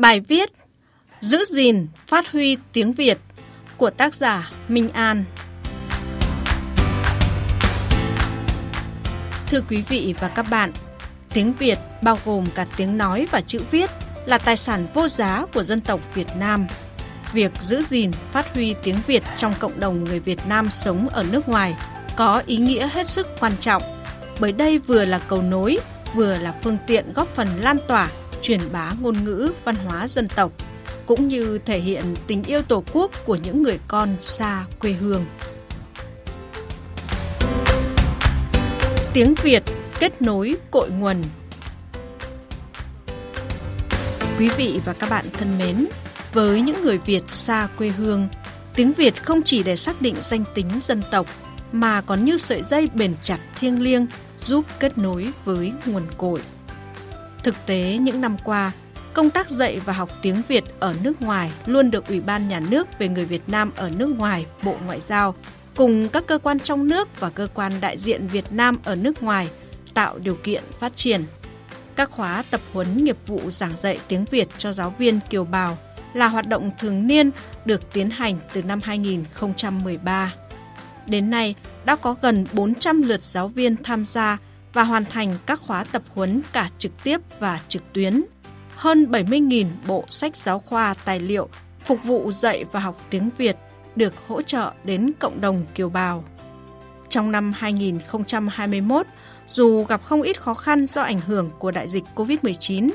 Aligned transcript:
Bài 0.00 0.20
viết 0.20 0.50
Giữ 1.20 1.44
gìn, 1.44 1.86
phát 2.06 2.32
huy 2.32 2.56
tiếng 2.72 2.92
Việt 2.92 3.18
của 3.76 3.90
tác 3.90 4.14
giả 4.14 4.50
Minh 4.68 4.88
An 4.92 5.24
Thưa 9.46 9.60
quý 9.68 9.82
vị 9.88 10.14
và 10.20 10.28
các 10.28 10.46
bạn, 10.50 10.72
tiếng 11.34 11.52
Việt 11.58 11.78
bao 12.02 12.18
gồm 12.24 12.46
cả 12.54 12.66
tiếng 12.76 12.98
nói 12.98 13.26
và 13.30 13.40
chữ 13.40 13.60
viết 13.70 13.90
là 14.26 14.38
tài 14.38 14.56
sản 14.56 14.86
vô 14.94 15.08
giá 15.08 15.46
của 15.54 15.62
dân 15.62 15.80
tộc 15.80 16.00
Việt 16.14 16.28
Nam. 16.38 16.66
Việc 17.32 17.52
giữ 17.60 17.82
gìn, 17.82 18.10
phát 18.32 18.54
huy 18.54 18.74
tiếng 18.82 18.96
Việt 19.06 19.22
trong 19.36 19.54
cộng 19.58 19.80
đồng 19.80 20.04
người 20.04 20.20
Việt 20.20 20.46
Nam 20.48 20.70
sống 20.70 21.08
ở 21.08 21.24
nước 21.32 21.48
ngoài 21.48 21.76
có 22.16 22.42
ý 22.46 22.56
nghĩa 22.56 22.88
hết 22.92 23.06
sức 23.06 23.26
quan 23.40 23.52
trọng, 23.60 23.82
bởi 24.40 24.52
đây 24.52 24.78
vừa 24.78 25.04
là 25.04 25.18
cầu 25.18 25.42
nối, 25.42 25.78
vừa 26.14 26.38
là 26.38 26.54
phương 26.62 26.78
tiện 26.86 27.12
góp 27.12 27.28
phần 27.34 27.48
lan 27.60 27.78
tỏa, 27.88 28.08
truyền 28.42 28.60
bá 28.72 28.92
ngôn 29.00 29.24
ngữ, 29.24 29.52
văn 29.64 29.74
hóa 29.74 30.08
dân 30.08 30.28
tộc, 30.28 30.52
cũng 31.06 31.28
như 31.28 31.58
thể 31.58 31.78
hiện 31.78 32.04
tình 32.26 32.42
yêu 32.42 32.62
Tổ 32.62 32.84
quốc 32.92 33.10
của 33.26 33.36
những 33.36 33.62
người 33.62 33.78
con 33.88 34.16
xa 34.20 34.64
quê 34.80 34.92
hương. 34.92 35.26
Tiếng 39.12 39.34
Việt 39.42 39.62
kết 40.00 40.22
nối 40.22 40.56
cội 40.70 40.90
nguồn 40.90 41.16
Quý 44.38 44.48
vị 44.48 44.80
và 44.84 44.92
các 44.92 45.10
bạn 45.10 45.24
thân 45.32 45.58
mến, 45.58 45.86
với 46.32 46.60
những 46.60 46.82
người 46.82 46.98
Việt 46.98 47.30
xa 47.30 47.68
quê 47.78 47.88
hương, 47.88 48.28
tiếng 48.74 48.92
Việt 48.92 49.22
không 49.22 49.42
chỉ 49.42 49.62
để 49.62 49.76
xác 49.76 50.02
định 50.02 50.14
danh 50.20 50.44
tính 50.54 50.70
dân 50.80 51.02
tộc 51.10 51.26
mà 51.72 52.00
còn 52.00 52.24
như 52.24 52.38
sợi 52.38 52.62
dây 52.62 52.88
bền 52.94 53.14
chặt 53.22 53.38
thiêng 53.60 53.82
liêng 53.82 54.06
giúp 54.44 54.64
kết 54.78 54.98
nối 54.98 55.28
với 55.44 55.72
nguồn 55.86 56.02
cội. 56.16 56.40
Thực 57.42 57.66
tế 57.66 57.98
những 58.00 58.20
năm 58.20 58.36
qua, 58.44 58.72
công 59.14 59.30
tác 59.30 59.50
dạy 59.50 59.80
và 59.84 59.92
học 59.92 60.10
tiếng 60.22 60.42
Việt 60.48 60.64
ở 60.80 60.94
nước 61.02 61.22
ngoài 61.22 61.52
luôn 61.66 61.90
được 61.90 62.06
Ủy 62.06 62.20
ban 62.20 62.48
Nhà 62.48 62.60
nước 62.60 62.98
về 62.98 63.08
người 63.08 63.24
Việt 63.24 63.42
Nam 63.46 63.70
ở 63.76 63.90
nước 63.90 64.18
ngoài, 64.18 64.46
Bộ 64.62 64.76
Ngoại 64.86 65.00
giao 65.00 65.34
cùng 65.76 66.08
các 66.08 66.26
cơ 66.26 66.38
quan 66.38 66.60
trong 66.60 66.88
nước 66.88 67.20
và 67.20 67.30
cơ 67.30 67.48
quan 67.54 67.72
đại 67.80 67.98
diện 67.98 68.26
Việt 68.26 68.52
Nam 68.52 68.78
ở 68.84 68.94
nước 68.94 69.22
ngoài 69.22 69.48
tạo 69.94 70.18
điều 70.18 70.34
kiện 70.34 70.62
phát 70.80 70.96
triển. 70.96 71.24
Các 71.96 72.10
khóa 72.10 72.44
tập 72.50 72.60
huấn 72.72 73.04
nghiệp 73.04 73.16
vụ 73.26 73.50
giảng 73.50 73.72
dạy 73.78 73.98
tiếng 74.08 74.24
Việt 74.30 74.48
cho 74.56 74.72
giáo 74.72 74.94
viên 74.98 75.20
kiều 75.30 75.44
bào 75.44 75.78
là 76.14 76.28
hoạt 76.28 76.48
động 76.48 76.70
thường 76.78 77.06
niên 77.06 77.30
được 77.64 77.92
tiến 77.92 78.10
hành 78.10 78.38
từ 78.52 78.62
năm 78.62 78.80
2013. 78.82 80.34
Đến 81.06 81.30
nay, 81.30 81.54
đã 81.84 81.96
có 81.96 82.14
gần 82.22 82.46
400 82.52 83.02
lượt 83.02 83.24
giáo 83.24 83.48
viên 83.48 83.76
tham 83.76 84.04
gia 84.04 84.38
và 84.72 84.84
hoàn 84.84 85.04
thành 85.04 85.34
các 85.46 85.60
khóa 85.60 85.84
tập 85.84 86.02
huấn 86.14 86.42
cả 86.52 86.70
trực 86.78 86.92
tiếp 87.04 87.20
và 87.38 87.60
trực 87.68 87.92
tuyến. 87.92 88.24
Hơn 88.76 89.06
70.000 89.10 89.66
bộ 89.86 90.04
sách 90.08 90.36
giáo 90.36 90.58
khoa 90.58 90.94
tài 91.04 91.20
liệu 91.20 91.48
phục 91.84 91.98
vụ 92.04 92.30
dạy 92.32 92.64
và 92.72 92.80
học 92.80 93.06
tiếng 93.10 93.30
Việt 93.38 93.56
được 93.96 94.14
hỗ 94.28 94.42
trợ 94.42 94.72
đến 94.84 95.12
cộng 95.18 95.40
đồng 95.40 95.64
kiều 95.74 95.88
bào. 95.88 96.24
Trong 97.08 97.32
năm 97.32 97.52
2021, 97.56 99.06
dù 99.52 99.84
gặp 99.84 100.02
không 100.04 100.22
ít 100.22 100.40
khó 100.40 100.54
khăn 100.54 100.86
do 100.86 101.02
ảnh 101.02 101.20
hưởng 101.20 101.50
của 101.58 101.70
đại 101.70 101.88
dịch 101.88 102.04
COVID-19, 102.14 102.90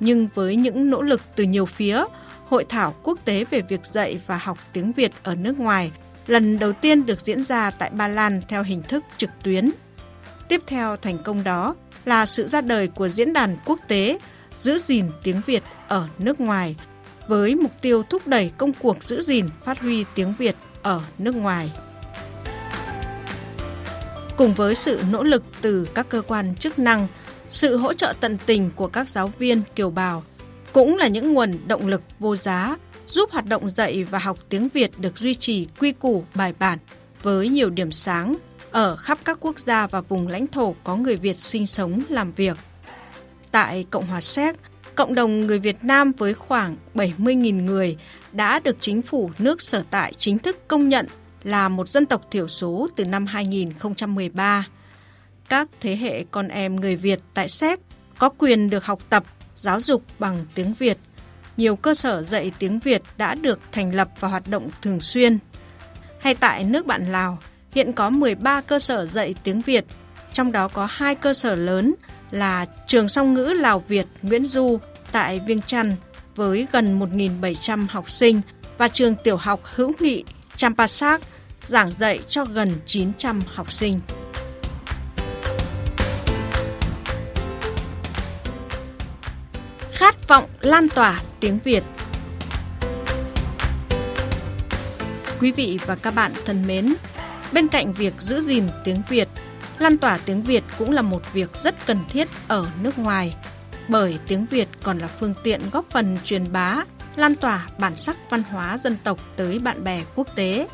nhưng 0.00 0.28
với 0.34 0.56
những 0.56 0.90
nỗ 0.90 1.02
lực 1.02 1.20
từ 1.36 1.44
nhiều 1.44 1.66
phía, 1.66 2.04
Hội 2.48 2.64
thảo 2.68 2.94
quốc 3.02 3.18
tế 3.24 3.44
về 3.50 3.60
việc 3.60 3.86
dạy 3.86 4.20
và 4.26 4.36
học 4.38 4.58
tiếng 4.72 4.92
Việt 4.92 5.12
ở 5.22 5.34
nước 5.34 5.58
ngoài 5.58 5.90
lần 6.28 6.58
đầu 6.58 6.72
tiên 6.72 7.06
được 7.06 7.20
diễn 7.20 7.42
ra 7.42 7.70
tại 7.70 7.90
Ba 7.90 8.08
Lan 8.08 8.40
theo 8.48 8.62
hình 8.62 8.82
thức 8.82 9.04
trực 9.16 9.30
tuyến. 9.42 9.70
Tiếp 10.48 10.62
theo 10.66 10.96
thành 10.96 11.18
công 11.18 11.44
đó 11.44 11.74
là 12.04 12.26
sự 12.26 12.46
ra 12.46 12.60
đời 12.60 12.88
của 12.88 13.08
diễn 13.08 13.32
đàn 13.32 13.56
quốc 13.64 13.80
tế 13.88 14.18
giữ 14.56 14.78
gìn 14.78 15.06
tiếng 15.22 15.40
Việt 15.46 15.62
ở 15.88 16.08
nước 16.18 16.40
ngoài 16.40 16.76
với 17.28 17.54
mục 17.54 17.72
tiêu 17.82 18.02
thúc 18.10 18.26
đẩy 18.26 18.50
công 18.58 18.72
cuộc 18.72 19.04
giữ 19.04 19.22
gìn 19.22 19.46
phát 19.64 19.80
huy 19.80 20.04
tiếng 20.14 20.34
Việt 20.38 20.56
ở 20.82 21.00
nước 21.18 21.34
ngoài. 21.34 21.72
Cùng 24.36 24.54
với 24.54 24.74
sự 24.74 25.00
nỗ 25.12 25.22
lực 25.22 25.42
từ 25.60 25.88
các 25.94 26.08
cơ 26.08 26.22
quan 26.22 26.56
chức 26.56 26.78
năng, 26.78 27.06
sự 27.48 27.76
hỗ 27.76 27.94
trợ 27.94 28.14
tận 28.20 28.38
tình 28.46 28.70
của 28.76 28.86
các 28.86 29.08
giáo 29.08 29.32
viên 29.38 29.62
kiều 29.74 29.90
bào 29.90 30.24
cũng 30.72 30.96
là 30.96 31.08
những 31.08 31.34
nguồn 31.34 31.58
động 31.66 31.86
lực 31.86 32.02
vô 32.18 32.36
giá 32.36 32.76
giúp 33.06 33.30
hoạt 33.30 33.46
động 33.46 33.70
dạy 33.70 34.04
và 34.04 34.18
học 34.18 34.38
tiếng 34.48 34.68
Việt 34.74 34.90
được 34.98 35.18
duy 35.18 35.34
trì 35.34 35.66
quy 35.78 35.92
củ 35.92 36.24
bài 36.34 36.52
bản 36.58 36.78
với 37.22 37.48
nhiều 37.48 37.70
điểm 37.70 37.92
sáng 37.92 38.36
ở 38.70 38.96
khắp 38.96 39.18
các 39.24 39.38
quốc 39.40 39.58
gia 39.58 39.86
và 39.86 40.00
vùng 40.00 40.28
lãnh 40.28 40.46
thổ 40.46 40.74
có 40.84 40.96
người 40.96 41.16
Việt 41.16 41.40
sinh 41.40 41.66
sống 41.66 42.02
làm 42.08 42.32
việc. 42.32 42.56
Tại 43.50 43.86
Cộng 43.90 44.06
hòa 44.06 44.20
Séc, 44.20 44.56
cộng 44.94 45.14
đồng 45.14 45.40
người 45.40 45.58
Việt 45.58 45.84
Nam 45.84 46.12
với 46.18 46.34
khoảng 46.34 46.76
70.000 46.94 47.64
người 47.64 47.96
đã 48.32 48.60
được 48.60 48.76
chính 48.80 49.02
phủ 49.02 49.30
nước 49.38 49.62
sở 49.62 49.82
tại 49.90 50.12
chính 50.16 50.38
thức 50.38 50.68
công 50.68 50.88
nhận 50.88 51.06
là 51.44 51.68
một 51.68 51.88
dân 51.88 52.06
tộc 52.06 52.22
thiểu 52.30 52.48
số 52.48 52.88
từ 52.96 53.04
năm 53.04 53.26
2013. 53.26 54.66
Các 55.48 55.68
thế 55.80 55.96
hệ 55.96 56.24
con 56.30 56.48
em 56.48 56.76
người 56.76 56.96
Việt 56.96 57.20
tại 57.34 57.48
Séc 57.48 57.80
có 58.18 58.28
quyền 58.28 58.70
được 58.70 58.84
học 58.84 59.02
tập, 59.10 59.24
giáo 59.56 59.80
dục 59.80 60.02
bằng 60.18 60.44
tiếng 60.54 60.74
Việt. 60.78 60.98
Nhiều 61.56 61.76
cơ 61.76 61.94
sở 61.94 62.22
dạy 62.22 62.52
tiếng 62.58 62.78
Việt 62.78 63.02
đã 63.16 63.34
được 63.34 63.60
thành 63.72 63.94
lập 63.94 64.08
và 64.20 64.28
hoạt 64.28 64.48
động 64.48 64.68
thường 64.82 65.00
xuyên. 65.00 65.38
Hay 66.20 66.34
tại 66.34 66.64
nước 66.64 66.86
bạn 66.86 67.12
Lào, 67.12 67.38
hiện 67.72 67.92
có 67.92 68.10
13 68.10 68.60
cơ 68.60 68.78
sở 68.78 69.06
dạy 69.06 69.34
tiếng 69.44 69.62
Việt, 69.62 69.84
trong 70.32 70.52
đó 70.52 70.68
có 70.68 70.88
hai 70.90 71.14
cơ 71.14 71.34
sở 71.34 71.54
lớn 71.54 71.94
là 72.30 72.66
Trường 72.86 73.08
Song 73.08 73.34
ngữ 73.34 73.44
Lào 73.44 73.84
Việt 73.88 74.06
Nguyễn 74.22 74.44
Du 74.44 74.78
tại 75.12 75.40
Viêng 75.40 75.62
Chăn 75.62 75.96
với 76.36 76.66
gần 76.72 77.00
1.700 77.00 77.86
học 77.90 78.10
sinh 78.10 78.40
và 78.78 78.88
trường 78.88 79.14
tiểu 79.14 79.36
học 79.36 79.60
hữu 79.64 79.92
nghị 80.00 80.24
Champasak 80.56 81.20
giảng 81.66 81.92
dạy 81.98 82.20
cho 82.28 82.44
gần 82.44 82.74
900 82.86 83.42
học 83.46 83.72
sinh. 83.72 84.00
Khát 89.92 90.28
vọng 90.28 90.44
lan 90.60 90.88
tỏa 90.88 91.20
tiếng 91.40 91.58
Việt 91.64 91.82
Quý 95.40 95.52
vị 95.52 95.78
và 95.86 95.94
các 95.94 96.14
bạn 96.14 96.32
thân 96.44 96.66
mến, 96.66 96.94
bên 97.52 97.68
cạnh 97.68 97.92
việc 97.92 98.14
giữ 98.18 98.40
gìn 98.40 98.64
tiếng 98.84 99.02
Việt, 99.08 99.28
lan 99.78 99.98
tỏa 99.98 100.18
tiếng 100.24 100.42
Việt 100.42 100.64
cũng 100.78 100.90
là 100.90 101.02
một 101.02 101.22
việc 101.32 101.56
rất 101.56 101.86
cần 101.86 101.98
thiết 102.10 102.28
ở 102.48 102.66
nước 102.82 102.98
ngoài, 102.98 103.34
bởi 103.88 104.18
tiếng 104.26 104.46
Việt 104.46 104.68
còn 104.82 104.98
là 104.98 105.08
phương 105.08 105.34
tiện 105.42 105.70
góp 105.72 105.84
phần 105.90 106.18
truyền 106.24 106.52
bá, 106.52 106.76
lan 107.16 107.34
tỏa 107.34 107.68
bản 107.78 107.96
sắc 107.96 108.16
văn 108.30 108.42
hóa 108.42 108.78
dân 108.78 108.96
tộc 109.04 109.18
tới 109.36 109.58
bạn 109.58 109.84
bè 109.84 110.02
quốc 110.14 110.28
tế. 110.34 110.68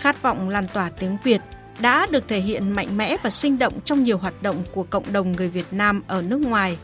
Khát 0.00 0.22
vọng 0.22 0.48
lan 0.48 0.66
tỏa 0.72 0.90
tiếng 0.90 1.16
Việt 1.24 1.40
đã 1.78 2.06
được 2.10 2.28
thể 2.28 2.40
hiện 2.40 2.70
mạnh 2.70 2.96
mẽ 2.96 3.16
và 3.22 3.30
sinh 3.30 3.58
động 3.58 3.80
trong 3.84 4.04
nhiều 4.04 4.18
hoạt 4.18 4.42
động 4.42 4.62
của 4.72 4.82
cộng 4.82 5.12
đồng 5.12 5.32
người 5.32 5.48
Việt 5.48 5.66
Nam 5.70 6.02
ở 6.06 6.22
nước 6.22 6.40
ngoài. 6.40 6.78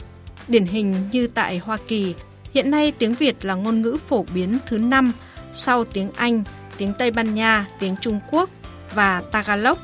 Điển 0.49 0.65
hình 0.65 1.09
như 1.13 1.27
tại 1.27 1.59
Hoa 1.59 1.79
Kỳ, 1.89 2.15
hiện 2.55 2.71
nay 2.71 2.93
tiếng 2.93 3.15
Việt 3.15 3.45
là 3.45 3.55
ngôn 3.55 3.83
ngữ 3.83 3.99
phổ 4.09 4.27
biến 4.35 4.59
thứ 4.67 4.79
năm 4.79 5.13
sau 5.53 5.85
tiếng 5.85 6.11
Anh, 6.17 6.43
tiếng 6.77 6.93
Tây 6.99 7.11
Ban 7.11 7.35
Nha, 7.35 7.67
tiếng 7.79 7.95
Trung 8.01 8.21
Quốc 8.31 8.51
và 8.97 9.23
Tagalog 9.33 9.79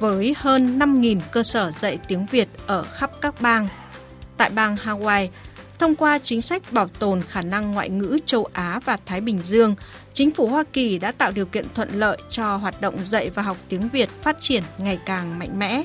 với 0.00 0.34
hơn 0.38 0.78
5.000 0.78 1.20
cơ 1.30 1.42
sở 1.42 1.70
dạy 1.70 1.98
tiếng 2.08 2.26
Việt 2.30 2.48
ở 2.66 2.82
khắp 2.82 3.10
các 3.20 3.40
bang. 3.40 3.68
Tại 4.36 4.50
bang 4.50 4.76
Hawaii, 4.76 5.28
thông 5.78 5.94
qua 5.94 6.18
chính 6.18 6.42
sách 6.42 6.72
bảo 6.72 6.88
tồn 6.98 7.22
khả 7.22 7.42
năng 7.42 7.72
ngoại 7.72 7.90
ngữ 7.90 8.18
châu 8.26 8.48
Á 8.52 8.80
và 8.84 8.98
Thái 9.06 9.20
Bình 9.20 9.40
Dương, 9.42 9.74
chính 10.12 10.30
phủ 10.30 10.48
Hoa 10.48 10.64
Kỳ 10.72 10.98
đã 10.98 11.12
tạo 11.12 11.30
điều 11.30 11.46
kiện 11.46 11.66
thuận 11.74 11.88
lợi 11.94 12.18
cho 12.30 12.56
hoạt 12.56 12.80
động 12.80 12.94
dạy 13.04 13.30
và 13.30 13.42
học 13.42 13.56
tiếng 13.68 13.88
Việt 13.88 14.08
phát 14.22 14.36
triển 14.40 14.62
ngày 14.78 14.98
càng 15.06 15.38
mạnh 15.38 15.58
mẽ. 15.58 15.84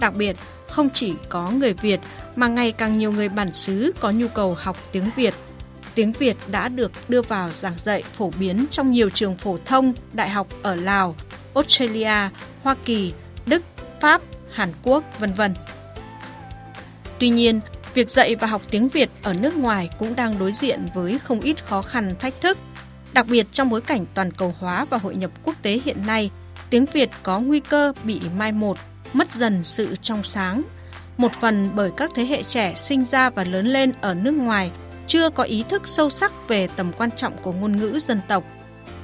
Đặc 0.00 0.14
biệt, 0.14 0.36
không 0.68 0.90
chỉ 0.90 1.12
có 1.28 1.50
người 1.50 1.72
Việt 1.72 2.00
mà 2.36 2.48
ngày 2.48 2.72
càng 2.72 2.98
nhiều 2.98 3.12
người 3.12 3.28
bản 3.28 3.52
xứ 3.52 3.92
có 4.00 4.10
nhu 4.10 4.28
cầu 4.28 4.56
học 4.60 4.76
tiếng 4.92 5.10
Việt. 5.16 5.34
Tiếng 5.94 6.12
Việt 6.12 6.36
đã 6.50 6.68
được 6.68 6.92
đưa 7.08 7.22
vào 7.22 7.50
giảng 7.50 7.78
dạy 7.78 8.02
phổ 8.12 8.30
biến 8.38 8.66
trong 8.70 8.92
nhiều 8.92 9.10
trường 9.10 9.36
phổ 9.36 9.58
thông, 9.64 9.94
đại 10.12 10.28
học 10.28 10.46
ở 10.62 10.74
Lào, 10.74 11.14
Australia, 11.54 12.28
Hoa 12.62 12.74
Kỳ, 12.84 13.12
Đức, 13.46 13.62
Pháp, 14.00 14.22
Hàn 14.52 14.68
Quốc, 14.82 15.04
vân 15.18 15.32
vân. 15.32 15.54
Tuy 17.18 17.28
nhiên, 17.28 17.60
việc 17.94 18.10
dạy 18.10 18.34
và 18.36 18.46
học 18.46 18.62
tiếng 18.70 18.88
Việt 18.88 19.10
ở 19.22 19.32
nước 19.32 19.56
ngoài 19.56 19.88
cũng 19.98 20.16
đang 20.16 20.38
đối 20.38 20.52
diện 20.52 20.88
với 20.94 21.18
không 21.18 21.40
ít 21.40 21.64
khó 21.64 21.82
khăn 21.82 22.14
thách 22.20 22.40
thức. 22.40 22.58
Đặc 23.12 23.26
biệt 23.26 23.46
trong 23.52 23.70
bối 23.70 23.80
cảnh 23.80 24.06
toàn 24.14 24.32
cầu 24.32 24.54
hóa 24.58 24.84
và 24.84 24.98
hội 24.98 25.16
nhập 25.16 25.30
quốc 25.44 25.56
tế 25.62 25.80
hiện 25.84 26.06
nay, 26.06 26.30
tiếng 26.70 26.84
Việt 26.92 27.10
có 27.22 27.40
nguy 27.40 27.60
cơ 27.60 27.92
bị 28.04 28.20
mai 28.38 28.52
một, 28.52 28.78
mất 29.12 29.32
dần 29.32 29.64
sự 29.64 29.96
trong 30.02 30.24
sáng. 30.24 30.62
Một 31.16 31.32
phần 31.40 31.70
bởi 31.74 31.90
các 31.96 32.10
thế 32.14 32.24
hệ 32.24 32.42
trẻ 32.42 32.74
sinh 32.76 33.04
ra 33.04 33.30
và 33.30 33.44
lớn 33.44 33.66
lên 33.66 33.92
ở 34.00 34.14
nước 34.14 34.34
ngoài 34.34 34.70
chưa 35.06 35.30
có 35.30 35.42
ý 35.42 35.64
thức 35.68 35.82
sâu 35.84 36.10
sắc 36.10 36.32
về 36.48 36.68
tầm 36.76 36.92
quan 36.98 37.10
trọng 37.10 37.36
của 37.42 37.52
ngôn 37.52 37.76
ngữ 37.76 37.98
dân 37.98 38.20
tộc. 38.28 38.44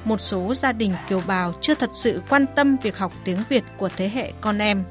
Một 0.05 0.21
số 0.21 0.53
gia 0.55 0.71
đình 0.71 0.93
kiều 1.09 1.21
bào 1.27 1.53
chưa 1.61 1.75
thật 1.75 1.89
sự 1.93 2.21
quan 2.29 2.45
tâm 2.55 2.77
việc 2.83 2.97
học 2.97 3.13
tiếng 3.23 3.39
Việt 3.49 3.63
của 3.77 3.89
thế 3.97 4.09
hệ 4.13 4.31
con 4.41 4.57
em. 4.57 4.83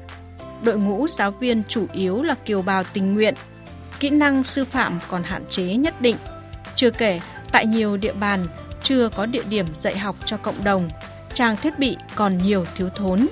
Đội 0.63 0.77
ngũ 0.77 1.07
giáo 1.07 1.31
viên 1.31 1.63
chủ 1.67 1.87
yếu 1.93 2.23
là 2.23 2.35
kiều 2.35 2.61
bào 2.61 2.83
tình 2.93 3.13
nguyện 3.13 3.35
kỹ 3.99 4.09
năng 4.09 4.43
sư 4.43 4.65
phạm 4.65 4.99
còn 5.07 5.23
hạn 5.23 5.43
chế 5.49 5.63
nhất 5.63 6.01
định. 6.01 6.15
Chưa 6.75 6.91
kể, 6.91 7.19
Tại 7.51 7.65
nhiều 7.65 7.97
địa 7.97 8.13
bàn 8.13 8.47
chưa 8.83 9.09
có 9.09 9.25
địa 9.25 9.43
điểm 9.49 9.65
dạy 9.73 9.97
học 9.97 10.15
cho 10.25 10.37
cộng 10.37 10.63
đồng, 10.63 10.89
trang 11.33 11.57
thiết 11.57 11.79
bị 11.79 11.97
còn 12.15 12.37
nhiều 12.37 12.65
thiếu 12.75 12.89
thốn. 12.95 13.27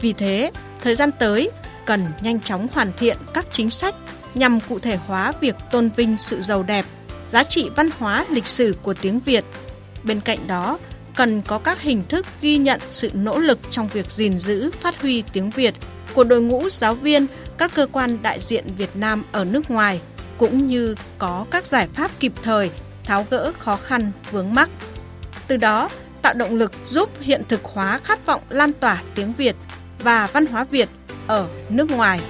Vì 0.00 0.12
thế, 0.12 0.50
thời 0.80 0.94
gian 0.94 1.10
tới 1.12 1.50
cần 1.84 2.04
nhanh 2.20 2.40
chóng 2.40 2.66
hoàn 2.72 2.92
thiện 2.96 3.16
các 3.34 3.46
chính 3.50 3.70
sách 3.70 3.94
nhằm 4.34 4.60
cụ 4.68 4.78
thể 4.78 4.96
hóa 4.96 5.32
việc 5.40 5.56
tôn 5.72 5.90
vinh 5.96 6.16
sự 6.16 6.42
giàu 6.42 6.62
đẹp, 6.62 6.84
giá 7.28 7.44
trị 7.44 7.70
văn 7.76 7.90
hóa 7.98 8.24
lịch 8.30 8.46
sử 8.46 8.76
của 8.82 8.94
tiếng 8.94 9.20
Việt. 9.20 9.44
Bên 10.02 10.20
cạnh 10.20 10.46
đó, 10.46 10.78
cần 11.18 11.42
có 11.42 11.58
các 11.58 11.80
hình 11.80 12.02
thức 12.08 12.26
ghi 12.40 12.58
nhận 12.58 12.80
sự 12.88 13.10
nỗ 13.14 13.38
lực 13.38 13.58
trong 13.70 13.88
việc 13.88 14.10
gìn 14.10 14.38
giữ, 14.38 14.70
phát 14.80 15.02
huy 15.02 15.22
tiếng 15.32 15.50
Việt 15.50 15.74
của 16.14 16.24
đội 16.24 16.40
ngũ 16.40 16.68
giáo 16.68 16.94
viên, 16.94 17.26
các 17.58 17.74
cơ 17.74 17.86
quan 17.92 18.22
đại 18.22 18.40
diện 18.40 18.64
Việt 18.76 18.90
Nam 18.94 19.24
ở 19.32 19.44
nước 19.44 19.70
ngoài, 19.70 20.00
cũng 20.38 20.66
như 20.66 20.94
có 21.18 21.46
các 21.50 21.66
giải 21.66 21.88
pháp 21.94 22.10
kịp 22.20 22.32
thời 22.42 22.70
tháo 23.04 23.26
gỡ 23.30 23.52
khó 23.58 23.76
khăn 23.76 24.10
vướng 24.30 24.54
mắc. 24.54 24.70
Từ 25.46 25.56
đó, 25.56 25.88
tạo 26.22 26.34
động 26.34 26.54
lực 26.54 26.72
giúp 26.84 27.10
hiện 27.20 27.42
thực 27.48 27.64
hóa 27.64 27.98
khát 28.04 28.26
vọng 28.26 28.40
lan 28.48 28.72
tỏa 28.72 29.02
tiếng 29.14 29.32
Việt 29.32 29.56
và 29.98 30.28
văn 30.32 30.46
hóa 30.46 30.64
Việt 30.70 30.88
ở 31.26 31.48
nước 31.68 31.90
ngoài. 31.90 32.20